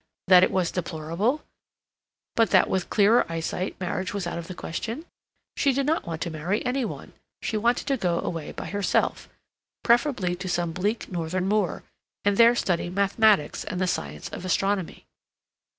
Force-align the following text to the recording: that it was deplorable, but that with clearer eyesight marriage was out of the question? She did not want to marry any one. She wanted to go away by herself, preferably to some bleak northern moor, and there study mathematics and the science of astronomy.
that 0.27 0.41
it 0.41 0.49
was 0.49 0.71
deplorable, 0.71 1.43
but 2.35 2.49
that 2.49 2.67
with 2.67 2.89
clearer 2.89 3.23
eyesight 3.31 3.79
marriage 3.79 4.15
was 4.15 4.25
out 4.25 4.39
of 4.39 4.47
the 4.47 4.55
question? 4.55 5.05
She 5.55 5.73
did 5.73 5.85
not 5.85 6.07
want 6.07 6.23
to 6.23 6.31
marry 6.31 6.65
any 6.65 6.83
one. 6.83 7.13
She 7.43 7.55
wanted 7.55 7.85
to 7.85 7.97
go 7.97 8.19
away 8.19 8.51
by 8.51 8.65
herself, 8.69 9.29
preferably 9.83 10.35
to 10.37 10.49
some 10.49 10.71
bleak 10.71 11.11
northern 11.11 11.47
moor, 11.47 11.83
and 12.25 12.35
there 12.35 12.55
study 12.55 12.89
mathematics 12.89 13.63
and 13.63 13.79
the 13.79 13.85
science 13.85 14.27
of 14.29 14.43
astronomy. 14.43 15.05